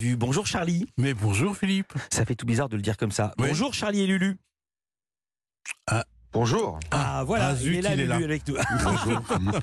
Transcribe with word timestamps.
Du 0.00 0.16
bonjour 0.16 0.46
Charlie. 0.46 0.86
Mais 0.96 1.12
bonjour 1.12 1.54
Philippe. 1.54 1.92
Ça 2.10 2.24
fait 2.24 2.34
tout 2.34 2.46
bizarre 2.46 2.70
de 2.70 2.76
le 2.76 2.80
dire 2.80 2.96
comme 2.96 3.12
ça. 3.12 3.34
Oui. 3.38 3.48
Bonjour 3.48 3.74
Charlie 3.74 4.00
et 4.00 4.06
Lulu. 4.06 4.38
Bonjour. 6.32 6.78
Ah, 6.92 7.24
voilà, 7.26 7.48
ah, 7.48 7.54
zut, 7.56 7.72
il 7.74 7.78
est 7.78 7.82
là, 7.82 7.94
il 7.94 8.00
est 8.02 8.06
là. 8.06 8.14
avec 8.14 8.46
nous. 8.46 8.54
Bonjour. 8.84 9.20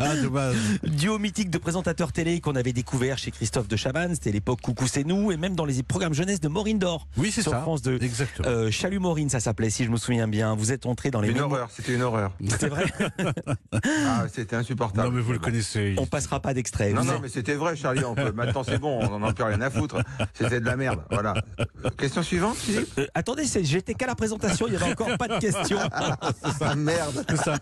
Ah, 0.00 0.14
de 0.14 0.28
base. 0.28 0.56
Duo 0.84 1.18
mythique 1.18 1.50
de 1.50 1.58
présentateurs 1.58 2.12
télé 2.12 2.40
qu'on 2.40 2.54
avait 2.54 2.72
découvert 2.72 3.18
chez 3.18 3.30
Christophe 3.32 3.66
de 3.68 3.76
Chavannes, 3.76 4.14
c'était 4.14 4.30
l'époque 4.30 4.60
Coucou 4.62 4.86
c'est 4.86 5.04
nous, 5.04 5.32
et 5.32 5.36
même 5.36 5.54
dans 5.56 5.64
les 5.64 5.82
programmes 5.82 6.14
jeunesse 6.14 6.40
de 6.40 6.46
Maureen 6.48 6.78
d'Or. 6.78 7.08
Oui, 7.16 7.30
c'est 7.32 7.42
Sur 7.42 7.50
ça. 7.52 7.60
France 7.60 7.82
2. 7.82 7.98
Exactement. 8.00 8.48
Euh, 8.48 8.70
Chalut 8.70 9.00
Maureen, 9.00 9.28
ça 9.28 9.40
s'appelait, 9.40 9.70
si 9.70 9.84
je 9.84 9.90
me 9.90 9.96
souviens 9.96 10.28
bien. 10.28 10.54
Vous 10.54 10.72
êtes 10.72 10.86
entré 10.86 11.10
dans 11.10 11.20
les 11.20 11.30
Une 11.30 11.40
horreur, 11.40 11.68
c'était 11.72 11.94
une 11.94 12.02
horreur. 12.02 12.32
C'est 12.58 12.68
vrai 12.68 12.86
Ah, 14.06 14.24
c'était 14.32 14.56
insupportable. 14.56 15.08
non, 15.08 15.14
mais 15.14 15.20
vous 15.20 15.32
le 15.32 15.38
connaissez. 15.40 15.94
On 15.98 16.06
passera 16.06 16.40
pas 16.40 16.54
d'extrait. 16.54 16.92
Non, 16.92 17.04
non, 17.04 17.14
êtes- 17.16 17.22
mais 17.22 17.28
c'était 17.28 17.54
vrai, 17.54 17.74
Charlie. 17.76 18.04
On 18.04 18.14
peut... 18.14 18.32
Maintenant, 18.32 18.62
c'est 18.64 18.78
bon, 18.78 19.00
on 19.02 19.18
n'en 19.18 19.28
a 19.28 19.32
plus 19.34 19.44
rien 19.44 19.60
à 19.60 19.68
foutre. 19.70 19.96
C'était 20.32 20.60
de 20.60 20.66
la 20.66 20.76
merde. 20.76 21.00
Voilà. 21.10 21.34
Euh, 21.60 21.90
Question 21.98 22.22
suivante, 22.22 22.56
Philippe? 22.56 22.88
Euh, 22.98 23.06
attendez, 23.14 23.44
c'est- 23.44 23.64
j'étais 23.64 23.94
qu'à 23.94 24.06
la 24.06 24.14
présentation, 24.14 24.66
il 24.68 24.70
n'y 24.70 24.76
avait 24.76 24.92
encore 24.92 25.16
pas 25.18 25.28
de 25.28 25.38
questions. 25.38 25.78
Ah, 26.60 26.74
merde. 26.74 27.24
Ça. 27.44 27.56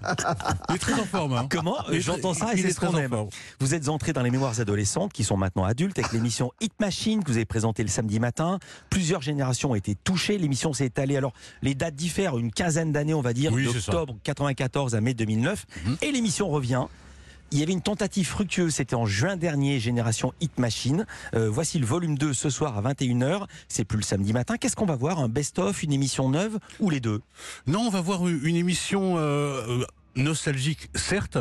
Il 0.71 0.75
est 0.77 0.79
très 0.79 0.95
en 0.95 1.05
forme. 1.05 1.33
Hein. 1.35 1.47
Comment 1.51 1.77
J'entends 1.91 2.35
ça 2.35 2.53
et 2.55 2.57
c'est 2.63 2.69
est 2.69 2.71
ce 2.73 2.81
qu'on 2.81 2.97
aime. 2.97 3.11
forme. 3.11 3.29
Vous 3.61 3.75
êtes 3.75 3.89
entré 3.89 4.13
dans 4.13 4.23
les 4.23 4.31
mémoires 4.31 4.59
adolescentes 4.59 5.13
qui 5.13 5.25
sont 5.25 5.37
maintenant 5.37 5.65
adultes 5.65 5.99
avec 5.99 6.13
l'émission 6.13 6.53
Hit 6.61 6.73
Machine 6.81 7.23
que 7.23 7.31
vous 7.31 7.37
avez 7.37 7.45
présentée 7.45 7.83
le 7.83 7.89
samedi 7.89 8.19
matin. 8.21 8.59
Plusieurs 8.91 9.23
générations 9.23 9.73
ont 9.73 9.75
été 9.75 9.95
touchées. 9.95 10.39
L'émission 10.39 10.73
s'est 10.73 10.87
étalée. 10.87 11.17
Alors, 11.17 11.33
les 11.63 11.75
dates 11.75 11.95
diffèrent, 11.97 12.39
une 12.39 12.53
quinzaine 12.53 12.93
d'années, 12.93 13.15
on 13.15 13.21
va 13.23 13.33
dire, 13.33 13.53
Oui, 13.53 13.67
ça. 13.67 13.73
d'octobre 13.93 14.17
94 14.25 14.95
à 14.95 15.01
mai 15.01 15.15
2009. 15.15 15.67
Mhm. 15.87 15.97
Et 16.03 16.13
l'émission 16.13 16.49
revient. 16.49 16.85
Il 17.53 17.61
y 17.61 17.63
avait 17.63 17.73
une 17.73 17.83
tentative 17.83 18.27
fructueuse, 18.27 18.75
c'était 18.75 18.97
en 18.97 19.07
juin 19.07 19.37
dernier, 19.37 19.79
Génération 19.79 20.33
Hit 20.41 20.59
Machine. 20.59 21.07
Euh, 21.35 21.49
voici 21.49 21.79
le 21.79 21.87
volume 21.87 22.19
2 22.19 22.35
ce 22.35 22.51
soir 22.51 22.77
à 22.77 22.93
21h. 22.93 23.47
C'est 23.69 23.85
plus 23.85 23.99
le 23.99 24.03
samedi 24.03 24.33
matin. 24.33 24.57
Qu'est-ce 24.57 24.75
qu'on 24.75 24.85
va 24.85 24.97
voir? 24.97 25.21
Un 25.21 25.29
best-of, 25.29 25.85
une 25.85 25.93
émission 25.93 26.29
neuve 26.29 26.59
ou 26.81 26.91
les 26.91 26.99
deux? 26.99 27.21
Non, 27.69 27.83
on 27.83 27.91
va 27.91 28.01
voir 28.01 28.27
une 28.27 28.57
émission 28.57 29.17
euh, 29.17 29.63
euh, 29.69 29.85
nostalgique, 30.17 30.89
certes, 30.95 31.39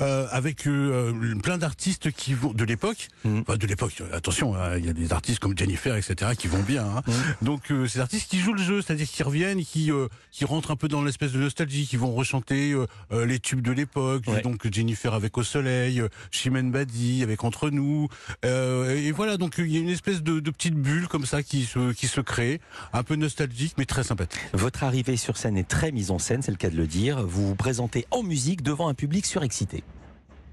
euh, 0.00 0.26
avec 0.30 0.66
euh, 0.66 1.12
euh, 1.14 1.34
plein 1.40 1.58
d'artistes 1.58 2.10
qui 2.12 2.34
vont 2.34 2.52
de 2.52 2.64
l'époque. 2.64 3.08
Enfin, 3.24 3.56
de 3.56 3.66
l'époque. 3.66 4.02
Attention, 4.12 4.54
hein, 4.54 4.76
il 4.78 4.86
y 4.86 4.88
a 4.88 4.92
des 4.92 5.12
artistes 5.12 5.38
comme 5.40 5.56
Jennifer, 5.56 5.96
etc., 5.96 6.32
qui 6.36 6.46
vont 6.48 6.62
bien. 6.62 6.84
hein. 6.86 7.02
Mhm. 7.06 7.14
Donc, 7.42 7.70
euh, 7.72 7.86
ces 7.86 8.00
artistes 8.00 8.30
qui 8.30 8.38
jouent 8.38 8.54
le 8.54 8.62
jeu, 8.62 8.82
c'est-à-dire 8.82 9.06
qui 9.08 9.22
reviennent, 9.22 9.64
qui 9.64 9.90
qui 10.30 10.44
rentrent 10.44 10.70
un 10.70 10.76
peu 10.76 10.88
dans 10.88 11.02
l'espèce 11.02 11.32
de 11.32 11.38
nostalgie, 11.38 11.86
qui 11.86 11.96
vont 11.96 12.12
rechanter 12.14 12.74
les 13.10 13.38
tubes 13.40 13.62
de 13.62 13.72
l'époque. 13.72 14.24
Ouais. 14.26 14.42
Donc 14.42 14.66
Jennifer 14.72 15.14
avec 15.14 15.36
Au 15.38 15.42
Soleil, 15.42 16.02
Chimène 16.30 16.70
Badi 16.70 17.22
avec 17.22 17.42
Entre 17.44 17.70
nous. 17.70 18.08
Et 18.44 19.12
voilà, 19.12 19.36
donc 19.36 19.54
il 19.58 19.70
y 19.72 19.76
a 19.76 19.80
une 19.80 19.88
espèce 19.88 20.22
de, 20.22 20.40
de 20.40 20.50
petite 20.50 20.74
bulle 20.74 21.08
comme 21.08 21.26
ça 21.26 21.42
qui 21.42 21.64
se 21.64 21.92
qui 21.92 22.06
se 22.06 22.20
crée, 22.20 22.60
un 22.92 23.02
peu 23.02 23.16
nostalgique, 23.16 23.74
mais 23.78 23.84
très 23.86 24.04
sympathique. 24.04 24.40
Votre 24.52 24.84
arrivée 24.84 25.16
sur 25.16 25.36
scène 25.36 25.56
est 25.56 25.68
très 25.68 25.90
mise 25.92 26.10
en 26.10 26.18
scène, 26.18 26.42
c'est 26.42 26.50
le 26.50 26.56
cas 26.56 26.70
de 26.70 26.76
le 26.76 26.86
dire. 26.86 27.22
Vous 27.26 27.48
vous 27.48 27.54
présentez 27.56 28.06
en 28.10 28.17
musique 28.22 28.62
devant 28.62 28.88
un 28.88 28.94
public 28.94 29.26
surexcité. 29.26 29.84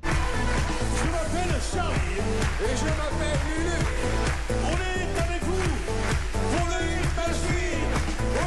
Je 0.04 0.10
m'appelle 0.10 1.56
Charlie 1.74 2.20
et 2.62 2.76
je 2.78 2.86
m'appelle 2.86 3.40
Lulu. 3.48 3.80
On 4.64 4.76
est 4.76 5.14
avec 5.22 5.42
vous 5.44 5.70
pour 6.32 6.66
le 6.68 6.78
Hit. 6.92 7.06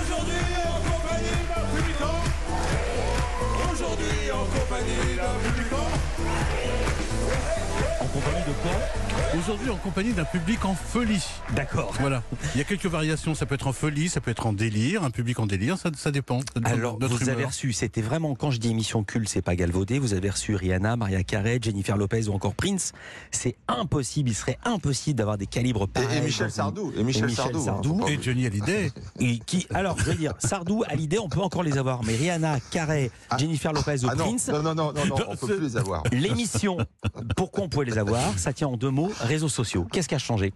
Aujourd'hui 0.01 0.45
en 0.67 0.81
compagnie 0.91 1.41
d'un 1.49 1.67
publican. 1.77 2.17
Aujourd'hui 3.73 4.17
en 4.33 4.45
compagnie 4.45 5.17
d'un 5.17 5.37
publican. 5.49 5.87
En 8.01 8.07
compagnie 8.07 8.45
de 8.47 8.53
quoi? 8.63 8.77
Aujourd'hui 9.37 9.69
en 9.69 9.77
compagnie 9.77 10.13
d'un 10.15 10.25
public 10.25 10.65
en 10.65 10.75
folie. 10.75 11.23
D'accord. 11.55 11.93
Voilà. 12.01 12.23
Il 12.55 12.59
y 12.59 12.61
a 12.63 12.65
quelques 12.65 12.87
variations. 12.87 13.35
Ça 13.35 13.45
peut 13.45 13.57
être 13.57 13.67
en 13.67 13.73
folie, 13.75 14.09
ça 14.09 14.21
peut 14.23 14.31
être 14.31 14.47
en 14.47 14.55
délire. 14.55 15.05
Un 15.05 15.11
public 15.11 15.39
en 15.39 15.47
délire, 15.47 15.77
ça, 15.77 15.91
ça 15.97 16.11
dépend. 16.11 16.39
Ça 16.41 16.45
dépend 16.61 16.71
de 16.71 16.75
Alors, 16.75 16.99
notre 16.99 17.15
vous 17.15 17.29
avez 17.29 17.41
humeur. 17.41 17.49
reçu, 17.51 17.73
c'était 17.75 18.01
vraiment, 18.01 18.35
quand 18.35 18.51
je 18.51 18.59
dis 18.59 18.71
émission 18.71 19.05
culte, 19.05 19.29
c'est 19.29 19.43
pas 19.43 19.55
galvaudé, 19.55 19.99
vous 19.99 20.15
avez 20.15 20.31
reçu 20.31 20.55
Rihanna, 20.55 20.97
Maria 20.97 21.23
Carey, 21.25 21.59
Jennifer 21.61 21.97
Lopez 21.99 22.29
ou 22.29 22.33
encore 22.33 22.55
Prince. 22.55 22.93
C'est 23.31 23.57
impossible, 23.69 24.31
il 24.31 24.35
serait 24.35 24.59
impossible 24.65 25.19
d'avoir 25.19 25.37
des 25.37 25.47
calibres 25.47 25.85
Et, 25.85 25.89
pareils. 26.01 26.19
et 26.19 26.23
Michel 26.23 26.51
Sardou. 26.51 26.93
Et 26.97 27.05
Michel, 27.05 27.25
Et 27.25 27.27
Michel 27.27 27.45
Sardou. 27.45 27.59
hein, 27.59 27.65
Sardou. 27.65 27.99
faut 27.99 28.05
pas 28.07 28.11
Et. 28.11 28.19
Johnny 28.23 28.47
Hallyday. 28.47 28.91
Et 29.21 29.39
qui, 29.41 29.67
alors, 29.75 29.99
je 29.99 30.05
veux 30.05 30.15
dire, 30.15 30.33
Sardou, 30.39 30.85
l'idée, 30.97 31.19
on 31.19 31.29
peut 31.29 31.41
encore 31.43 31.63
les 31.63 31.77
avoir, 31.77 32.03
mais 32.05 32.17
Rihanna, 32.17 32.61
Carey, 32.71 33.11
Ah. 33.31 33.37
Jennifer 33.37 33.73
Lopez 33.75 34.05
ou 34.05 34.09
Ah 34.11 34.17
Prince, 34.17 34.49
non, 34.49 34.63
non, 34.63 34.75
non, 34.75 34.93
non, 34.95 35.05
non, 35.07 35.17
on 35.29 35.37
peut 35.37 35.47
plus 35.59 35.61
les 35.61 35.77
avoir. 35.77 36.03
l'émission, 36.13 36.79
pourquoi 37.37 37.65
on 37.65 37.69
pouvait 37.69 37.85
les 37.87 37.99
avoir? 37.99 38.39
Ça 38.39 38.53
tient 38.55 38.69
en 38.69 38.77
deux 38.79 38.91
mots, 38.91 39.13
réseaux 39.29 39.49
sociaux. 39.49 39.87
Qu'est-ce 39.93 40.09
qui 40.09 40.15
a 40.15 40.19
changé? 40.19 40.53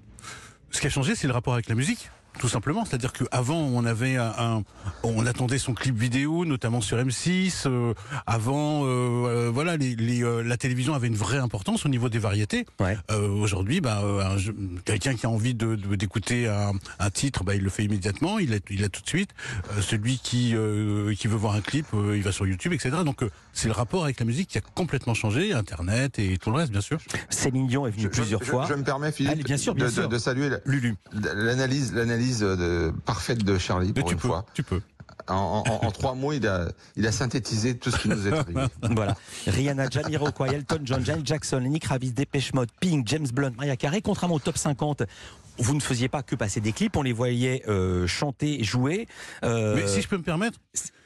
Ce 0.71 0.81
qui 0.81 0.87
a 0.87 0.91
changé, 0.91 1.15
c'est 1.15 1.27
le 1.27 1.33
rapport 1.33 1.55
avec 1.55 1.69
la 1.69 1.75
musique. 1.75 2.11
Tout 2.39 2.49
simplement, 2.49 2.85
c'est-à-dire 2.85 3.13
qu'avant 3.13 3.59
on 3.59 3.85
avait 3.85 4.17
un, 4.17 4.33
un- 4.39 4.63
on 5.05 5.27
attendait 5.27 5.59
son 5.59 5.75
clip 5.75 5.97
vidéo, 5.97 6.45
notamment 6.45 6.81
sur 6.81 6.97
M6. 6.99 7.65
euh, 7.67 7.95
avant, 8.27 8.85
euh, 8.85 8.89
euh, 8.89 9.51
voilà, 9.53 9.77
les, 9.77 9.95
les, 9.95 10.25
euh, 10.25 10.43
la 10.43 10.57
télévision 10.57 10.95
avait 10.95 11.09
une 11.09 11.15
vraie 11.15 11.39
importance 11.39 11.85
au 11.87 11.89
niveau 11.89 12.09
des 12.09 12.19
variétés. 12.19 12.67
Ouais. 12.81 12.97
Euh, 13.11 13.29
Aujourd'hui, 13.29 13.81
bah, 13.81 14.01
euh, 14.03 14.25
quelqu'un 14.85 15.15
qui 15.15 15.27
a 15.27 15.29
envie 15.31 15.55
de 15.55 15.77
de- 15.77 15.95
d'écouter 15.95 16.49
un, 16.49 16.73
un 16.99 17.11
titre, 17.11 17.45
bah, 17.45 17.55
il 17.55 17.63
le 17.63 17.71
fait 17.71 17.85
immédiatement, 17.85 18.39
il 18.39 18.51
l'a 18.51 18.57
il 18.71 18.81
l'a 18.81 18.89
tout 18.89 19.03
de 19.03 19.09
suite. 19.09 19.31
Euh, 19.77 19.83
celui 19.83 20.19
qui 20.19 20.53
euh, 20.55 21.15
qui 21.15 21.29
veut 21.29 21.37
voir 21.37 21.55
un 21.55 21.61
clip, 21.61 21.87
euh, 21.95 22.17
il 22.17 22.23
va 22.23 22.33
sur 22.33 22.47
YouTube, 22.47 22.73
etc. 22.73 22.91
Donc 23.05 23.23
euh, 23.23 23.31
c'est 23.53 23.69
le 23.69 23.75
rapport 23.75 24.05
avec 24.05 24.19
la 24.19 24.27
musique 24.27 24.49
qui 24.49 24.59
a 24.59 24.63
complètement 24.75 25.15
changé, 25.15 25.53
Internet 25.53 26.19
et 26.19 26.39
tout 26.39 26.51
le 26.51 26.57
reste, 26.57 26.73
bien 26.73 26.81
sûr. 26.81 26.99
Céline 27.31 27.67
Dion 27.67 27.87
est 27.87 27.91
venue 27.91 28.05
Je, 28.05 28.09
plusieurs 28.09 28.41
je- 28.43 28.51
fois. 28.51 28.67
je 28.69 28.75
me 28.75 28.83
permets, 28.85 29.13
Philippe, 29.13 29.33
Allez, 29.35 29.43
bien 29.43 29.57
sûr, 29.59 29.75
bien 29.75 29.87
de, 29.87 29.91
sûr. 29.91 30.09
de- 30.09 30.15
de 30.15 30.19
saluer 30.19 30.49
la- 30.49 30.59
Lulu. 30.65 30.97
l'analyse, 31.35 31.93
l'analyse 31.93 32.22
de- 32.31 32.93
parfaite 33.05 33.45
de 33.45 33.59
Charlie 33.59 33.93
Mais 33.95 34.01
pour 34.01 34.09
tu 34.09 34.15
une 34.15 34.21
peux, 34.21 34.29
fois. 34.29 34.47
tu 34.55 34.63
peux. 34.63 34.81
En, 35.29 35.63
en- 35.67 35.87
en 35.87 35.91
trois 35.93 36.15
mots, 36.15 36.33
il 36.33 36.47
a, 36.49 36.69
il 36.97 37.07
a 37.07 37.13
synthétisé 37.13 37.77
tout 37.79 37.91
ce 37.91 37.97
qui 37.99 38.09
nous 38.09 38.27
est 38.27 38.33
arrivé. 38.33 38.61
Voilà. 38.83 39.17
Rihanna, 39.47 39.89
Jamiroquai, 39.89 40.55
Elton 40.55 40.81
John, 40.85 41.05
Janet 41.05 41.27
Jackson, 41.27 41.59
Lenny 41.59 41.79
Kravitz, 41.79 42.13
Dépêche 42.13 42.53
Mode, 42.55 42.71
Pink, 42.81 43.07
James 43.07 43.29
Blunt, 43.33 43.53
Maria 43.57 43.77
Carey. 43.77 44.01
Contrairement 44.03 44.37
au 44.37 44.41
top 44.41 44.57
50, 44.59 45.05
vous 45.59 45.75
ne 45.75 45.81
faisiez 45.81 46.09
pas 46.09 46.23
que 46.23 46.35
passer 46.35 46.61
des 46.61 46.73
clips, 46.73 46.97
on 46.97 47.03
les 47.03 47.13
voyait 47.13 47.63
euh, 47.69 48.07
chanter, 48.09 48.65
jouer. 48.65 49.07
Euh, 49.45 49.77
Mais 49.77 49.87
si 49.87 50.03
je 50.03 50.09
peux 50.09 50.17
me 50.17 50.23
permettre, 50.25 50.59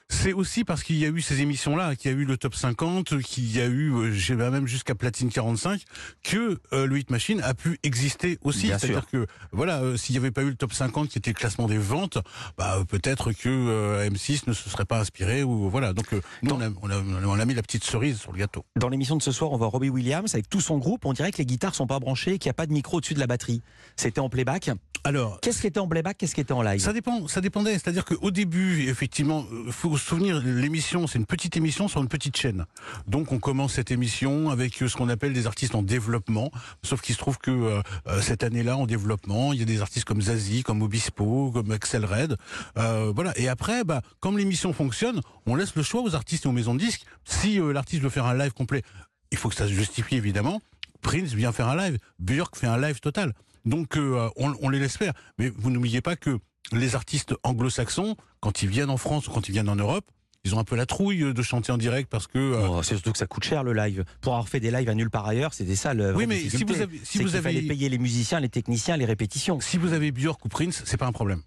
c'est 0.09 0.33
aussi 0.33 0.65
parce 0.65 0.83
qu'il 0.83 0.97
y 0.97 1.05
a 1.05 1.09
eu 1.09 1.21
ces 1.21 1.41
émissions-là, 1.41 1.97
qu'il 1.97 2.11
y 2.11 2.15
a 2.15 2.17
eu 2.17 2.25
le 2.25 2.37
top 2.37 2.55
50, 2.55 3.21
qu'il 3.23 3.55
y 3.55 3.61
a 3.61 3.67
eu, 3.67 3.93
euh, 3.93 4.13
j'ai 4.13 4.35
même 4.35 4.67
jusqu'à 4.67 4.95
Platine 4.95 5.31
45, 5.31 5.83
que 6.23 6.59
euh, 6.73 6.87
le 6.87 6.99
Hit 6.99 7.11
Machine 7.11 7.41
a 7.43 7.55
pu 7.55 7.79
exister 7.83 8.39
aussi. 8.43 8.69
C'est-à-dire 8.69 9.07
que, 9.07 9.27
voilà, 9.53 9.81
euh, 9.83 9.97
s'il 9.97 10.15
n'y 10.15 10.19
avait 10.19 10.31
pas 10.31 10.43
eu 10.43 10.51
le 10.51 10.55
top 10.55 10.73
50 10.73 11.09
qui 11.09 11.19
était 11.19 11.31
le 11.31 11.35
classement 11.35 11.67
des 11.67 11.79
ventes, 11.79 12.19
bah, 12.57 12.77
euh, 12.79 12.85
peut-être 12.85 13.33
que 13.33 13.49
euh, 13.49 14.09
M6 14.09 14.49
ne 14.49 14.53
se 14.53 14.69
serait 14.71 14.85
pas 14.85 15.01
inspiré 15.01 15.43
ou 15.43 15.69
voilà. 15.71 15.93
Donc, 15.93 16.07
nous, 16.43 16.53
on 16.53 16.61
a, 16.61 16.71
on, 16.83 16.91
a, 16.91 16.97
on 16.99 17.39
a 17.39 17.45
mis 17.45 17.55
la 17.55 17.63
petite 17.63 17.85
cerise 17.85 18.21
sur 18.21 18.33
le 18.33 18.39
gâteau. 18.39 18.65
Dans 18.77 18.89
l'émission 18.89 19.17
de 19.17 19.23
ce 19.23 19.33
soir, 19.33 19.53
on 19.53 19.57
voit 19.57 19.69
Robbie 19.69 19.91
Williams 19.91 20.35
avec 20.35 20.49
tout 20.49 20.61
son 20.61 20.79
groupe. 20.79 21.05
On 21.05 21.13
dirait 21.13 21.33
que 21.33 21.39
les 21.39 21.47
guitares 21.47 21.75
sont 21.75 21.87
pas 21.87 21.99
branchées, 21.99 22.39
qu'il 22.39 22.49
n'y 22.49 22.53
a 22.53 22.55
pas 22.55 22.67
de 22.67 22.73
micro 22.73 22.99
au-dessus 22.99 23.15
de 23.15 23.21
la 23.21 23.27
batterie. 23.27 23.63
C'était 23.97 24.21
en 24.21 24.29
playback. 24.29 24.71
Alors, 25.07 25.39
Qu'est-ce 25.41 25.61
qui 25.61 25.69
était 25.69 25.79
en 25.79 25.87
playback 25.87 26.19
Qu'est-ce 26.19 26.35
qui 26.35 26.41
était 26.41 26.53
en 26.53 26.63
live 26.63 26.81
Ça 26.81 26.93
dépend, 26.93 27.29
ça 27.29 27.41
dépendait. 27.41 27.75
C'est-à-dire 27.75 28.05
qu'au 28.05 28.33
début, 28.33 28.89
effectivement, 28.89 29.47
il 29.65 29.73
faut 29.73 29.97
se 29.97 30.05
souvenir, 30.05 30.43
l'émission, 30.45 31.07
c'est 31.07 31.21
une 31.21 31.27
petite 31.27 31.57
émission 31.57 31.87
sur 31.87 32.03
une 32.03 32.09
petite 32.09 32.37
chaîne. 32.37 32.67
Donc 33.07 33.31
on 33.31 33.39
commence 33.39 33.75
cette 33.75 33.93
émission 33.93 34.51
avec 34.51 34.83
euh, 34.83 34.89
ce 34.89 34.97
qu'on 34.97 35.09
appelle 35.09 35.33
des 35.33 35.47
artistes 35.47 35.77
en 35.77 35.85
développement. 35.85 36.51
Sauf 36.83 37.03
qu'il 37.03 37.15
se 37.15 37.21
trouve 37.21 37.39
que 37.39 37.53
euh, 37.53 37.83
euh, 38.09 38.21
cette 38.21 38.43
année-là, 38.43 38.77
en 38.77 38.87
développement, 38.87 39.53
il 39.53 39.61
y 39.61 39.63
a 39.63 39.65
des 39.65 39.81
artistes 39.81 40.05
comme 40.05 40.23
Zazie, 40.23 40.65
comme 40.65 40.83
Obispo, 40.83 41.53
comme 41.53 41.71
Axel 41.71 42.05
Red. 42.05 42.37
Euh, 42.77 43.13
voilà. 43.15 43.33
Et 43.39 43.49
après, 43.49 43.85
bah, 43.85 44.03
comme 44.19 44.37
l'émission 44.37 44.73
fonctionne, 44.73 45.21
on 45.47 45.55
laisse 45.55 45.77
le 45.77 45.85
choix 45.85 46.03
aux 46.03 46.17
artistes 46.17 46.47
et 46.47 46.49
aux 46.49 46.53
maisons 46.53 46.75
de 46.75 46.81
disques. 46.81 47.05
Si 47.25 47.61
euh, 47.61 47.73
l'artiste 47.73 48.03
veut 48.03 48.11
faire 48.11 48.27
un 48.27 48.37
live 48.37 48.55
complet, 48.55 48.83
il 49.31 49.39
faut 49.39 49.49
que 49.51 49.55
ça 49.55 49.69
se 49.69 49.73
justifie 49.73 50.17
évidemment. 50.17 50.61
Prince 51.01 51.33
vient 51.33 51.53
faire 51.53 51.69
un 51.69 51.77
live, 51.77 51.99
Björk 52.19 52.57
fait 52.57 52.67
un 52.67 52.81
live 52.81 52.99
total. 52.99 53.35
Donc 53.67 53.97
euh, 53.97 54.29
on, 54.37 54.55
on 54.63 54.69
les 54.71 54.79
laisse 54.79 54.97
faire. 54.97 55.13
Mais 55.39 55.51
vous 55.55 55.71
n'oubliez 55.71 56.01
pas 56.01 56.17
que 56.17 56.39
les 56.73 56.95
artistes 56.95 57.35
anglo-saxons, 57.43 58.17
quand 58.41 58.63
ils 58.63 58.69
viennent 58.69 58.91
en 58.91 58.97
France 58.97 59.29
ou 59.29 59.31
quand 59.31 59.49
ils 59.49 59.53
viennent 59.53 59.69
en 59.69 59.77
Europe, 59.77 60.05
ils 60.45 60.55
ont 60.55 60.61
un 60.61 60.65
peu 60.65 60.77
la 60.77 60.87
trouille 60.87 61.35
de 61.35 61.43
chanter 61.43 61.73
en 61.73 61.77
direct 61.79 62.09
parce 62.09 62.29
que. 62.29 62.39
euh, 62.39 62.69
Oh, 62.69 62.83
c'est 62.83 62.95
surtout 62.95 63.11
que 63.13 63.19
ça 63.19 63.27
coûte 63.27 63.43
cher 63.45 63.65
le 63.65 63.73
live. 63.73 64.05
Pour 64.21 64.35
avoir 64.35 64.49
fait 64.49 64.61
des 64.61 64.71
lives 64.71 64.89
à 64.89 64.95
nulle 64.95 65.11
part 65.11 65.27
ailleurs, 65.27 65.53
c'était 65.55 65.75
ça 65.75 65.93
le. 65.93 66.15
Oui, 66.15 66.27
mais 66.29 66.39
si 66.39 66.63
vous 66.63 66.81
avez, 66.81 66.99
si 67.03 67.19
c'est 67.19 67.25
vous 67.25 67.29
qu'il 67.29 67.37
avez, 67.37 67.43
fallait 67.43 67.63
payer 67.67 67.89
les 67.89 67.99
musiciens, 67.99 68.39
les 68.39 68.49
techniciens, 68.49 68.97
les 68.97 69.05
répétitions. 69.07 69.61
si 69.61 69.77
vous 69.77 69.93
avez 69.93 70.13
Björk 70.13 70.45
ou 70.45 70.49
Prince, 70.49 70.83
c'est 70.87 70.97
pas 70.97 71.07
un 71.07 71.13
problème. 71.13 71.43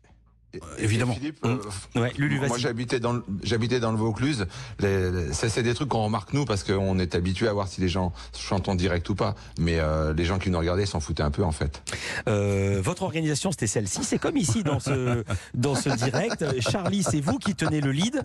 Et- 0.54 0.60
évidemment. 0.84 1.14
Philippe, 1.14 1.46
euh, 1.46 1.58
Ouais, 1.96 2.12
Lulu, 2.18 2.40
moi 2.48 2.58
j'habitais 2.58 3.00
dans 3.00 3.14
le, 3.14 3.24
j'habitais 3.44 3.80
dans 3.80 3.92
le 3.92 3.98
Vaucluse. 3.98 4.48
Les- 4.80 5.12
les- 5.12 5.34
ça 5.34 5.48
c'est 5.50 5.62
des 5.64 5.74
trucs 5.76 5.90
qu'on 5.90 6.04
remarque 6.06 6.34
nous 6.34 6.46
parce 6.46 6.64
qu'on 6.64 6.98
est 6.98 7.14
habitué 7.14 7.48
à 7.48 7.54
voir 7.54 7.68
si 7.68 7.82
les 7.82 7.90
gens 7.90 8.14
chantent 8.38 8.68
en 8.68 8.76
direct 8.76 9.08
ou 9.10 9.16
pas. 9.16 9.36
Mais 9.60 9.80
euh, 9.80 10.14
les 10.14 10.26
gens 10.26 10.40
qui 10.40 10.50
nous 10.50 10.58
regardaient 10.58 10.88
s'en 10.88 11.00
foutaient 11.00 11.22
un 11.24 11.30
peu 11.32 11.44
en 11.44 11.52
fait. 11.52 11.84
Euh, 12.28 12.82
votre 12.84 13.04
organisation, 13.04 13.52
c'était 13.52 13.68
celle-ci. 13.68 14.04
C'est 14.04 14.18
comme 14.18 14.38
ici 14.38 14.64
dans 14.64 14.80
ce, 14.80 15.24
dans 15.54 15.76
ce 15.76 15.90
direct. 15.90 16.44
Charlie, 16.62 17.04
c'est 17.04 17.22
vous 17.22 17.38
qui 17.38 17.54
tenez 17.56 17.82
le 17.82 17.92
lead. 17.92 18.24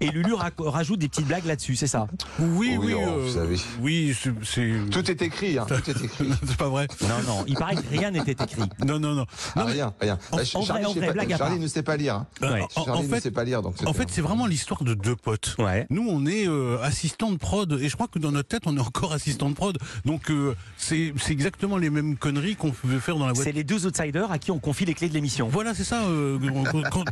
Et 0.00 0.08
Lulu 0.10 0.32
ra- 0.34 0.50
rajoute 0.58 0.98
des 1.00 1.08
petites 1.08 1.26
blagues 1.26 1.44
là-dessus, 1.46 1.76
c'est 1.76 1.86
ça? 1.86 2.06
Oui, 2.38 2.76
Oui, 2.78 2.78
oui, 2.78 2.94
oh, 2.96 3.00
euh, 3.08 3.22
vous 3.26 3.34
savez. 3.34 3.56
oui, 3.80 4.16
c'est- 4.42 4.90
Tout 4.90 5.10
est 5.10 5.20
écrit, 5.22 5.58
hein, 5.58 5.66
tout 5.68 5.90
est 5.90 6.02
écrit. 6.04 6.30
c'est 6.46 6.56
pas 6.56 6.68
vrai. 6.68 6.88
Non, 7.02 7.08
non. 7.26 7.44
Il 7.46 7.54
paraît 7.56 7.76
que 7.76 7.88
rien 7.90 8.10
n'était 8.10 8.32
écrit. 8.32 8.62
Non, 8.86 8.98
non, 8.98 9.12
non. 9.14 9.26
Ah, 9.54 9.60
Non, 9.60 9.66
rien, 9.66 9.94
rien. 10.00 10.18
en- 10.32 10.36
Bah, 10.36 10.42
en 10.54 10.62
Charlie, 10.62 10.82
vrai, 10.84 10.90
en 10.90 10.92
vrai, 10.94 11.12
blague 11.12 11.36
Charlie 11.36 11.57
part. 11.58 11.62
ne 11.64 11.68
sait 11.68 11.82
pas 11.82 11.96
lire. 11.96 12.14
hein. 12.14 12.26
Ouais. 12.42 12.62
en- 12.62 12.68
Charlie 12.84 12.90
en 12.90 13.02
ne 13.02 13.08
fait- 13.08 13.20
sait 13.20 13.30
pas 13.30 13.44
lire, 13.44 13.62
donc 13.62 13.74
En 13.86 13.92
fait, 13.92 14.08
c'est 14.10 14.20
vraiment 14.20 14.46
l'histoire 14.46 14.82
de 14.84 14.94
deux 14.94 15.16
potes. 15.16 15.56
Ouais. 15.58 15.86
Nous, 15.90 16.06
on 16.08 16.26
est 16.26 16.46
euh, 16.48 16.78
assistant 16.82 17.30
de 17.30 17.36
prod, 17.36 17.72
et 17.80 17.88
je 17.88 17.94
crois 17.94 18.08
que 18.08 18.18
dans 18.18 18.32
notre 18.32 18.48
tête, 18.48 18.62
on 18.66 18.76
est 18.76 18.80
encore 18.80 19.12
assistant 19.12 19.48
de 19.50 19.54
prod. 19.54 19.78
Donc, 20.04 20.30
euh, 20.30 20.54
c'est 20.76 21.12
c'est 21.18 21.32
exactement 21.32 21.76
les 21.76 21.90
mêmes 21.90 22.16
conneries 22.16 22.56
qu'on 22.56 22.70
pouvait 22.70 22.98
faire 23.00 23.16
dans 23.16 23.26
la 23.26 23.34
C'est 23.34 23.42
voiture. 23.42 23.54
les 23.54 23.64
deux 23.64 23.86
outsiders 23.86 24.30
à 24.30 24.38
qui 24.38 24.50
on 24.50 24.58
confie 24.58 24.84
les 24.84 24.94
clés 24.94 25.08
de 25.08 25.14
l'émission. 25.14 25.48
Voilà, 25.48 25.74
c'est 25.74 25.84
ça. 25.84 26.02
euh, 26.04 26.38
quand 26.72 26.82
quand, 26.90 27.04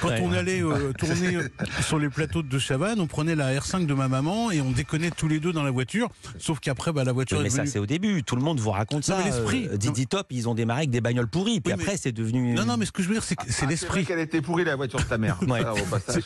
quand 0.00 0.08
Ouais. 0.08 0.20
on 0.22 0.32
allait 0.32 0.62
euh, 0.62 0.92
tourner 0.98 1.36
euh, 1.36 1.48
sur 1.86 1.98
les 1.98 2.08
plateaux 2.08 2.42
de 2.42 2.58
Chavannes, 2.58 3.00
on 3.00 3.06
prenait 3.06 3.34
la 3.34 3.52
R5 3.58 3.86
de 3.86 3.94
ma 3.94 4.08
maman 4.08 4.50
et 4.50 4.60
on 4.60 4.70
déconnait 4.70 5.10
tous 5.10 5.28
les 5.28 5.40
deux 5.40 5.52
dans 5.52 5.62
la 5.62 5.70
voiture. 5.70 6.08
Sauf 6.38 6.60
qu'après, 6.60 6.92
bah, 6.92 7.04
la 7.04 7.12
voiture 7.12 7.40
Mais 7.40 7.46
est 7.46 7.50
ça, 7.50 7.56
devenue- 7.58 7.70
c'est 7.72 7.78
au 7.78 7.86
début. 7.86 8.22
Tout 8.22 8.36
le 8.36 8.42
monde 8.42 8.60
vous 8.60 8.70
raconte 8.70 9.08
Non, 9.08 9.16
ça. 9.16 9.18
mais 9.18 9.30
l'esprit. 9.30 9.68
Euh, 9.68 9.76
Didi 9.76 10.06
Top, 10.06 10.26
ils 10.30 10.48
ont 10.48 10.54
démarré 10.54 10.80
avec 10.80 10.90
des 10.90 11.00
bagnoles 11.00 11.28
pourries. 11.28 11.60
Puis 11.60 11.72
Oui, 11.72 11.78
mais- 11.78 11.84
après, 11.84 11.96
c'est 11.96 12.12
devenu. 12.12 12.54
Non, 12.54 12.64
non, 12.64 12.76
mais 12.76 12.86
ce 12.86 12.92
que 12.92 13.02
je 13.02 13.08
veux 13.08 13.14
dire, 13.14 13.24
c'est 13.24 13.36
que 13.36 13.42
c'est 13.48 13.64
Ah, 13.64 13.68
l'esprit. 13.82 14.04
qu'elle 14.04 14.18
était 14.18 14.40
pourrie 14.42 14.64
la 14.64 14.76
voiture 14.76 14.98
de 14.98 15.04
ta 15.04 15.18
mère. 15.18 15.38
Ouais. 15.48 15.62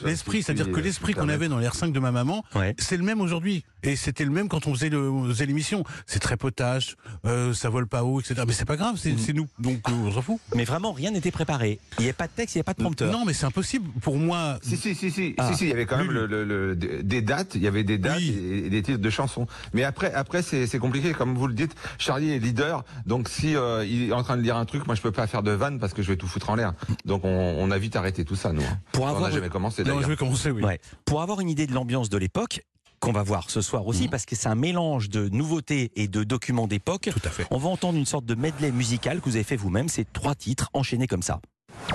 L'esprit, 0.05 0.39
si 0.39 0.43
c'est-à-dire 0.45 0.71
que 0.71 0.81
l'esprit 0.81 1.15
qu'on 1.15 1.29
avait 1.29 1.49
dans 1.49 1.59
l'R5 1.59 1.93
de 1.93 1.99
ma 2.01 2.11
maman, 2.12 2.45
Ouais. 2.55 2.75
c'est 2.79 2.97
le 2.97 3.03
même 3.03 3.21
aujourd'hui. 3.21 3.65
Et 3.83 3.97
c'était 3.97 4.25
le 4.25 4.31
même 4.31 4.49
quand 4.49 4.67
on 4.67 4.75
faisait 4.75 4.89
le- 4.89 5.11
on 5.11 5.25
faisait 5.29 5.45
l'émission. 5.47 5.85
C'est 6.06 6.19
très 6.19 6.37
potache, 6.37 6.97
euh, 7.27 7.53
ça 7.53 7.69
vole 7.69 7.87
pas 7.87 8.03
haut, 8.05 8.21
etc. 8.21 8.43
Mais 8.47 8.53
c'est 8.55 8.65
pas 8.65 8.77
grave, 8.77 8.97
c'est 8.99 9.12
Mm. 9.12 9.19
c'est 9.19 9.33
nous. 9.35 9.47
Donc 9.59 9.79
euh, 9.89 9.93
on 9.93 10.12
s'en 10.12 10.23
fout. 10.23 10.39
Mais 10.55 10.65
vraiment, 10.65 10.93
rien 10.93 11.11
n'était 11.11 11.31
préparé. 11.31 11.79
Il 11.99 12.03
n'y 12.03 12.06
avait 12.06 12.12
pas 12.15 12.27
de 12.27 12.33
texte, 12.33 12.55
il 12.55 12.59
n'y 12.59 12.61
avait 12.61 12.65
pas 12.65 12.73
de 12.75 12.81
prompteur. 12.83 13.12
Non, 13.12 13.25
mais 13.27 13.33
c'est 13.35 13.45
impossible. 13.47 13.89
Pour 14.01 14.17
moi, 14.17 14.59
Si, 14.62 14.77
si, 14.77 14.95
si, 14.95 15.11
si, 15.11 15.35
Ah, 15.39 15.51
si, 15.53 15.59
si, 15.59 15.65
il 15.65 15.71
y 15.71 15.73
avait 15.73 15.85
quand 15.87 15.99
même 15.99 16.11
le, 16.11 16.27
le- 16.27 16.45
le- 16.45 16.75
des 17.03 17.21
dates, 17.23 17.55
il 17.55 17.62
y 17.62 17.67
avait 17.67 17.85
des 17.85 17.99
dates 17.99 18.17
Oui. 18.19 18.31
et, 18.62 18.67
et 18.67 18.71
des 18.71 18.83
titres 18.83 19.01
de 19.01 19.11
chansons. 19.11 19.47
Mais 19.75 19.85
après, 19.85 20.12
après 20.15 20.43
c'est 20.43 20.67
c'est 20.67 20.79
compliqué, 20.79 21.12
comme 21.12 21.35
vous 21.35 21.47
le 21.47 21.55
dites. 21.55 21.75
Charlie 21.99 22.33
est 22.33 22.39
leader, 22.39 22.85
donc 23.06 23.29
si 23.29 23.55
euh, 23.56 23.85
il 23.85 24.09
est 24.09 24.12
en 24.12 24.23
train 24.23 24.37
de 24.39 24.43
lire 24.43 24.56
un 24.56 24.65
truc, 24.65 24.87
moi 24.87 24.95
je 24.95 25.03
peux 25.03 25.12
pas 25.12 25.27
faire 25.27 25.43
de 25.43 25.51
vanne 25.51 25.79
parce 25.79 25.93
que 25.93 26.03
je 26.03 26.09
vais 26.09 26.17
tout 26.17 26.27
foutre 26.27 26.49
en 26.51 26.55
l'air. 26.55 26.73
Donc 27.05 27.25
on, 27.25 27.44
on 27.44 27.70
a 27.70 27.79
vite 27.79 27.96
arrêté 27.96 28.25
tout 28.25 28.37
ça, 28.37 28.52
nous. 28.52 28.62
hein. 28.62 28.79
Pour 28.93 29.05
on 29.05 29.08
avoir- 29.08 29.23
n'a 29.29 29.31
jamais 29.31 29.49
commencé 29.49 29.85
non, 29.85 30.00
je 30.00 30.06
vais 30.06 30.17
commencer, 30.17 30.50
oui. 30.50 30.62
Ouais. 30.62 30.81
Pour 31.05 31.23
avoir 31.23 31.41
une 31.41 31.49
idée 31.50 31.67
de 31.67 31.73
l'ambiance 31.75 32.08
de 32.08 32.17
l'époque, 32.19 32.62
qu'on 33.00 33.12
va 33.12 33.23
voir 33.23 33.50
ce 33.50 33.61
soir 33.61 33.87
aussi, 33.87 34.08
parce 34.08 34.25
que 34.25 34.35
c'est 34.35 34.49
un 34.49 34.55
mélange 34.55 35.11
de 35.11 35.29
nouveautés 35.29 35.93
et 35.94 36.08
de 36.08 36.25
documents 36.25 36.67
d'époque, 36.67 37.11
Tout 37.12 37.20
à 37.25 37.31
fait. 37.31 37.46
on 37.50 37.58
va 37.58 37.69
entendre 37.69 37.99
une 37.99 38.06
sorte 38.06 38.25
de 38.25 38.35
medley 38.35 38.70
musical 38.73 39.20
que 39.20 39.26
vous 39.26 39.37
avez 39.37 39.44
fait 39.44 39.56
vous-même. 39.56 39.88
C'est 39.88 40.11
trois 40.12 40.35
titres 40.35 40.70
enchaînés 40.73 41.06
comme 41.06 41.23
ça. 41.23 41.41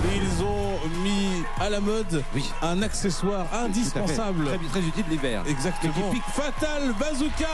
Ils 0.04 0.44
ont 0.44 0.78
mis 1.04 1.44
à 1.60 1.70
la 1.70 1.80
mode 1.80 2.22
un 2.62 2.82
accessoire 2.84 3.48
indispensable. 3.56 4.46
Très, 4.46 4.58
très 4.58 4.82
utile 4.82 5.06
l'hiver. 5.10 5.44
Exactement. 5.48 5.94
Qui 6.12 6.18
pique 6.18 6.24
Fatal 6.32 6.94
Bazooka. 7.00 7.48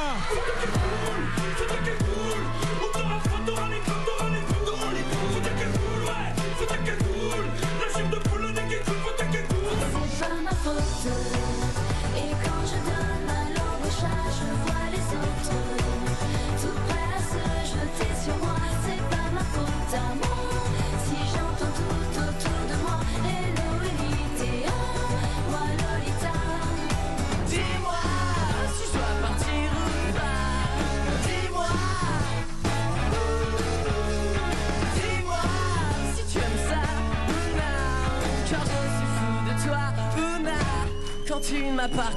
Pas. 41.89 42.09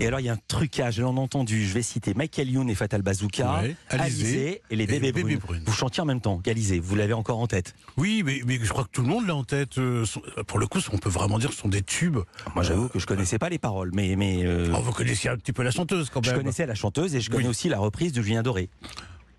Et 0.00 0.06
alors, 0.06 0.20
il 0.20 0.26
y 0.26 0.28
a 0.28 0.32
un 0.34 0.38
trucage, 0.48 1.00
l'on 1.00 1.16
a 1.16 1.20
entendu, 1.20 1.64
je 1.64 1.72
vais 1.72 1.80
citer 1.82 2.12
Michael 2.14 2.50
Youn 2.50 2.68
et 2.68 2.74
Fatal 2.74 3.00
Bazooka, 3.00 3.60
Ouais, 3.62 3.76
Alizé 3.88 4.60
et 4.70 4.76
les 4.76 4.84
et 4.84 4.86
bébés, 4.86 5.06
les 5.06 5.12
Bébés 5.12 5.22
brunes. 5.22 5.38
Brunes. 5.38 5.62
Vous 5.66 5.72
chantiez 5.72 6.02
en 6.02 6.04
même 6.06 6.20
temps, 6.20 6.42
Alizé, 6.46 6.78
vous 6.78 6.94
l'avez 6.94 7.14
encore 7.14 7.38
en 7.38 7.46
tête. 7.46 7.74
Oui, 7.96 8.22
mais, 8.24 8.40
mais 8.46 8.58
je 8.62 8.68
crois 8.68 8.84
que 8.84 8.90
tout 8.90 9.00
le 9.02 9.08
monde 9.08 9.26
l'a 9.26 9.34
en 9.34 9.44
tête. 9.44 9.78
euh, 9.78 10.04
sont- 10.04 10.20
pour 10.46 10.58
le 10.58 10.66
coup, 10.66 10.80
on 10.92 10.98
peut 10.98 11.08
vraiment 11.08 11.38
dire 11.38 11.48
que 11.50 11.54
ce 11.54 11.62
sont 11.62 11.68
des 11.68 11.82
tubes. 11.82 12.18
Moi, 12.54 12.64
j'avoue 12.64 12.88
que 12.88 12.98
je 12.98 13.06
connaissais 13.06 13.38
pas 13.38 13.48
les 13.48 13.58
paroles, 13.58 13.92
mais, 13.94 14.14
mais 14.16 14.44
euh, 14.44 14.70
Oh, 14.76 14.80
vous 14.82 14.92
connaissiez 14.92 15.30
un 15.30 15.36
petit 15.36 15.52
peu 15.52 15.62
la 15.62 15.70
chanteuse 15.70 16.10
quand 16.10 16.22
je 16.22 16.30
même. 16.30 16.40
connaissais 16.40 16.66
la 16.66 16.74
chanteuse 16.74 17.14
et 17.14 17.20
je 17.20 17.30
connais 17.30 17.44
Oui. 17.44 17.50
aussi 17.50 17.68
la 17.70 17.78
reprise 17.78 18.12
de 18.12 18.20
Julien 18.20 18.42
Doré. 18.42 18.68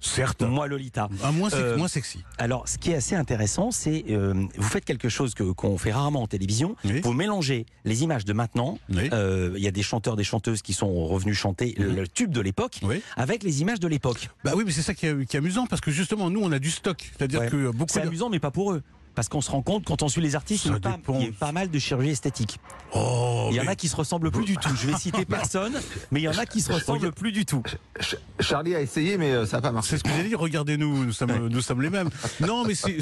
Certes. 0.06 0.44
Moi, 0.44 0.68
Lolita. 0.68 1.10
Un 1.24 1.32
moins, 1.32 1.50
sex- 1.50 1.62
Euh, 1.62 1.78
moins 1.78 1.88
sexy. 1.88 2.24
Alors, 2.38 2.68
ce 2.68 2.78
qui 2.78 2.92
est 2.92 2.96
assez 2.96 3.16
intéressant, 3.16 3.72
c'est 3.72 4.06
euh, 4.10 4.34
vous 4.56 4.64
faites 4.70 4.86
quelque 4.86 5.10
chose 5.10 5.34
que 5.34 5.44
qu'on 5.44 5.78
fait 5.78 5.92
rarement 5.92 6.22
en 6.24 6.28
télévision. 6.28 6.76
Oui. 6.86 7.02
Vous 7.02 7.14
mélangez 7.14 7.66
les 7.86 8.04
images 8.04 8.24
de 8.26 8.34
maintenant. 8.34 8.78
Oui. 8.90 9.10
euh, 9.14 9.54
Il 9.58 9.64
y 9.64 9.68
a 9.68 9.72
des 9.72 9.84
chanteurs, 9.84 10.16
des 10.16 10.24
chanteuses 10.24 10.62
qui 10.62 10.74
sont 10.74 11.06
revenus 11.06 11.38
chanter 11.38 11.76
le, 11.78 11.92
le 11.92 12.08
tube 12.08 12.32
de 12.32 12.42
l'époque 12.42 12.80
Oui. 12.84 13.02
avec 13.18 13.44
les 13.44 13.62
images 13.62 13.80
de 13.80 13.88
l'époque. 13.88 14.30
Bah 14.44 14.54
oui, 14.56 14.64
mais 14.66 14.72
c'est 14.72 14.82
ça 14.84 14.94
qui 14.94 15.08
est, 15.08 15.26
qui 15.26 15.36
est 15.36 15.40
amusant 15.40 15.66
parce 15.66 15.82
que 15.82 15.92
justement, 15.92 16.30
nous, 16.30 16.42
on 16.42 16.52
a 16.52 16.60
du 16.60 16.72
stock. 16.72 17.12
C'est-à-dire 17.18 17.42
Ouais. 17.42 17.50
que 17.50 17.72
beaucoup. 17.72 17.92
C'est 17.92 18.02
de- 18.02 18.08
amusant, 18.08 18.30
mais 18.30 18.40
pas 18.40 18.52
pour 18.52 18.74
eux. 18.74 18.84
Parce 19.16 19.30
qu'on 19.30 19.42
se 19.42 19.50
rend 19.50 19.62
compte, 19.62 19.86
quand 19.86 20.04
on 20.04 20.10
suit 20.10 20.22
les 20.22 20.36
artistes, 20.36 20.64
Ça 20.64 20.70
il 20.70 20.74
y, 20.74 20.76
a 20.76 20.80
pas, 20.80 20.92
dépend. 20.98 21.20
il 21.20 21.26
y 21.26 21.30
a 21.30 21.32
pas 21.40 21.52
mal 21.52 21.70
de 21.72 21.80
chirurgie 21.80 22.10
esthétique. 22.12 22.60
Oh, 22.94 23.48
il 23.50 23.56
y 23.58 23.60
en 23.60 23.64
mais- 23.64 23.72
a 23.72 23.76
qui 23.76 23.88
se 23.88 23.96
ressemblent 23.96 24.30
plus 24.32 24.46
du 24.46 24.58
tout. 24.58 24.70
Je 24.76 24.88
vais 24.88 24.98
citer 24.98 25.26
personne, 25.26 25.74
mais 26.12 26.20
il 26.22 26.24
y 26.24 26.28
en 26.30 26.38
a 26.38 26.46
qui 26.46 26.62
se 26.62 26.72
ressemblent 26.72 27.12
plus 27.12 27.32
du 27.32 27.46
tout. 27.46 27.64
Ch- 28.00 28.18
Charlie 28.40 28.76
a 28.76 28.82
essayé, 28.82 29.18
mais 29.18 29.32
euh, 29.32 29.46
ça 29.46 29.58
n'a 29.58 29.62
pas 29.62 29.72
marché. 29.72 29.92
C'est 29.92 29.98
ce 30.00 30.04
que 30.04 30.10
j'ai 30.16 30.28
dit, 30.28 30.36
regardez-nous, 30.36 31.06
nous 31.06 31.12
sommes, 31.14 31.48
nous 31.48 31.62
sommes 31.62 31.82
les 31.82 31.90
mêmes. 31.90 32.10
Non, 32.42 32.64
mais 32.66 32.76
c'est- 32.76 32.96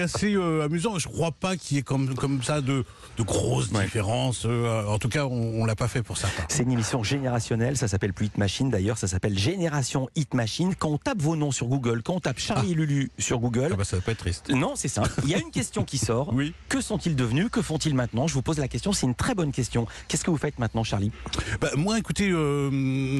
assez 0.00 0.34
euh, 0.34 0.64
amusant. 0.64 0.98
Je 0.98 1.08
crois 1.08 1.32
pas 1.32 1.56
qu'il 1.56 1.76
y 1.76 1.80
ait 1.80 1.82
comme, 1.82 2.14
comme 2.14 2.42
ça 2.42 2.60
de, 2.60 2.84
de 3.16 3.22
grosses 3.22 3.70
Ouais. 3.70 3.84
différences. 3.84 4.42
euh, 4.44 4.84
en 4.86 4.98
tout 4.98 5.08
cas, 5.08 5.24
on, 5.24 5.62
on 5.62 5.64
l'a 5.64 5.76
pas 5.76 5.88
fait 5.88 6.02
pour 6.02 6.18
certains. 6.18 6.44
C'est 6.48 6.62
une 6.64 6.72
émission 6.72 7.02
générationnelle, 7.02 7.76
ça 7.76 7.88
s'appelle 7.88 8.12
plus 8.12 8.26
Hit 8.26 8.38
Machine 8.38 8.68
d'ailleurs, 8.70 8.98
ça 8.98 9.06
s'appelle 9.08 9.38
Génération 9.38 10.08
Hit 10.16 10.34
Machine. 10.34 10.74
Quand 10.78 10.88
on 10.90 10.98
tape 10.98 11.20
vos 11.22 11.36
noms 11.36 11.52
sur 11.52 11.66
Google, 11.68 12.02
quand 12.02 12.14
on 12.14 12.20
tape 12.20 12.38
Charlie 12.38 12.72
et 12.72 12.74
Lulu 12.74 13.10
sur 13.18 13.38
Google, 13.38 13.70
Ah 13.72 13.76
bah, 13.76 13.84
ça 13.84 13.96
va 13.96 14.02
pas 14.02 14.12
être 14.12 14.18
triste. 14.18 14.50
non, 14.50 14.72
c'est 14.76 14.88
simple. 14.88 15.10
Il 15.24 15.30
y 15.30 15.34
a 15.34 15.38
une 15.38 15.50
question 15.54 15.84
qui 15.84 15.98
sort. 15.98 16.32
Oui. 16.34 16.52
Que 16.68 16.80
sont-ils 16.80 17.16
devenus? 17.16 17.48
Que 17.50 17.62
font-ils 17.62 17.94
maintenant? 17.94 18.26
Je 18.26 18.34
vous 18.34 18.42
pose 18.42 18.58
la 18.58 18.68
question, 18.68 18.92
c'est 18.92 19.06
une 19.06 19.14
très 19.14 19.34
bonne 19.34 19.52
question. 19.52 19.86
Qu'est-ce 20.08 20.24
que 20.24 20.30
vous 20.30 20.36
faites 20.36 20.58
maintenant, 20.58 20.84
Charlie? 20.84 21.12
Bah, 21.60 21.70
moi, 21.76 21.98
écoutez, 21.98 22.30
euh, 22.30 22.70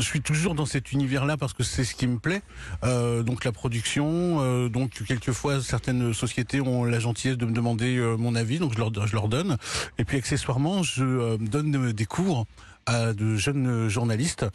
je 0.01 0.05
suis 0.05 0.21
toujours 0.21 0.55
dans 0.55 0.67
cet 0.67 0.93
univers-là 0.93 1.37
parce 1.37 1.53
que 1.53 1.63
c'est 1.63 1.85
ce 1.85 1.95
qui 1.95 2.07
me 2.07 2.19
plaît. 2.19 2.43
Euh, 2.83 3.23
donc 3.23 3.45
la 3.45 3.53
production, 3.53 4.41
euh, 4.41 4.69
donc 4.69 5.03
quelquefois 5.07 5.63
certaines 5.63 6.13
sociétés 6.13 6.61
ont 6.61 6.85
la 6.85 6.99
gentillesse 6.99 7.39
de 7.39 7.47
me 7.47 7.53
demander 7.53 7.97
euh, 7.97 8.17
mon 8.17 8.35
avis, 8.35 8.59
donc 8.59 8.75
je 8.75 8.79
leur, 8.79 8.93
je 9.07 9.15
leur 9.15 9.29
donne. 9.29 9.57
Et 9.99 10.05
puis 10.05 10.19
accessoirement, 10.19 10.83
je 10.83 11.05
euh, 11.05 11.37
donne 11.39 11.93
des 11.93 12.07
cours 12.07 12.47
à 12.87 13.13
de 13.13 13.37
jeunes 13.37 13.89
journalistes. 13.89 14.47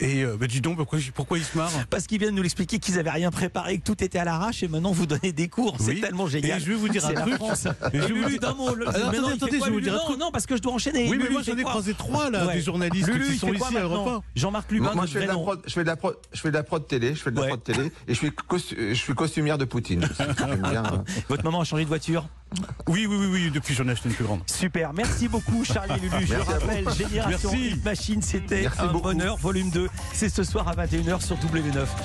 Et 0.00 0.22
euh, 0.24 0.36
bah, 0.38 0.46
dis 0.46 0.60
donc, 0.60 0.76
pourquoi, 0.76 0.98
pourquoi 1.14 1.38
ils 1.38 1.44
se 1.44 1.56
marrent? 1.56 1.70
Parce 1.90 2.06
qu'ils 2.06 2.18
viennent 2.18 2.34
nous 2.34 2.42
l'expliquer 2.42 2.78
qu'ils 2.78 2.98
avaient 2.98 3.10
rien 3.10 3.30
préparé, 3.30 3.78
que 3.78 3.84
tout 3.84 4.02
était 4.02 4.18
à 4.18 4.24
l'arrache, 4.24 4.62
et 4.62 4.68
maintenant 4.68 4.92
vous 4.92 5.06
donnez 5.06 5.32
des 5.32 5.48
cours. 5.48 5.76
C'est 5.80 6.00
tellement 6.00 6.26
génial. 6.26 6.58
Et 6.58 6.60
je 6.60 6.68
vais 6.68 6.74
vous 6.74 6.88
dire 6.88 7.04
un 7.04 7.08
C'est 7.08 7.14
la 7.14 7.20
truc. 7.22 7.34
Je 7.92 7.98
vais 7.98 8.06
vous 8.08 8.14
Lulu, 8.14 8.28
dire- 8.30 8.40
d'un 8.40 8.54
mot. 8.54 8.74
le- 8.74 8.88
Alors, 8.88 9.10
mais 9.12 9.18
non, 9.18 9.28
attendez, 9.28 9.34
il 9.34 9.38
fait 9.38 9.44
attendez, 9.44 9.58
quoi, 9.58 9.58
je 9.58 9.64
vais 9.64 9.70
vous 9.70 9.78
Lulu 9.78 9.82
dire 9.82 9.94
un 9.94 9.96
non, 9.98 10.04
truc. 10.04 10.18
non, 10.20 10.30
parce 10.32 10.46
que 10.46 10.56
je 10.56 10.62
dois 10.62 10.72
enchaîner. 10.72 11.08
Oui, 11.10 11.18
mais 11.22 11.28
moi 11.30 11.42
j'en 11.42 11.56
ai 11.56 11.62
croisé 11.62 11.94
trois 11.94 12.30
là, 12.30 12.46
Ouais. 12.46 12.54
des 12.54 12.62
journalistes 12.62 13.08
Lulu, 13.08 13.32
qui 13.32 13.38
sont 13.38 13.52
ici 13.52 13.76
à 13.76 13.82
Europe 13.82 14.22
Jean-Marc 14.34 14.70
Lubin, 14.72 14.92
Moi, 14.94 15.06
je 15.06 15.12
fais, 15.12 15.22
de 15.22 15.26
la 15.26 15.34
prod, 15.34 15.60
je 15.66 15.72
fais 15.72 15.82
de 15.82 15.86
la 15.86 15.96
prod, 15.96 16.16
je 16.32 16.40
fais 16.40 16.48
de 16.50 16.54
la 16.54 16.62
prod 16.62 16.86
télé, 16.86 17.14
je 17.14 17.20
fais 17.22 17.30
de 17.30 17.36
la 17.36 17.42
Ouais. 17.42 17.48
prod 17.48 17.62
télé, 17.62 17.86
et 18.08 18.14
je 18.14 18.14
suis, 18.14 18.30
costu- 18.30 18.76
je 18.90 18.94
suis 18.94 19.14
costumière 19.14 19.58
de 19.58 19.64
Poutine. 19.64 20.08
J'aime 20.38 20.60
bien, 20.62 20.82
hein. 20.84 21.04
Votre 21.28 21.44
maman 21.44 21.60
a 21.60 21.64
changé 21.64 21.84
de 21.84 21.88
voiture 21.88 22.26
Oui, 22.88 23.06
oui, 23.06 23.16
oui, 23.18 23.26
oui, 23.30 23.50
depuis 23.52 23.74
j'en 23.74 23.86
ai 23.88 23.92
acheté 23.92 24.08
une 24.08 24.14
plus 24.14 24.24
grande. 24.24 24.40
Super, 24.46 24.92
merci 24.92 25.28
beaucoup 25.28 25.64
Charlie 25.64 25.94
et 25.96 26.00
Lulu. 26.00 26.26
Je 26.26 26.34
rappelle, 26.34 26.90
Génération 26.90 27.50
Merci. 27.52 27.68
Hit 27.70 27.84
Machine, 27.84 28.22
c'était 28.22 28.66
un 28.78 28.86
beaucoup. 28.86 29.04
bonheur, 29.04 29.36
volume 29.36 29.70
2. 29.70 29.88
C'est 30.12 30.28
ce 30.28 30.42
soir 30.44 30.68
à 30.68 30.74
21h 30.74 31.20
sur 31.20 31.36
W9. 31.36 31.86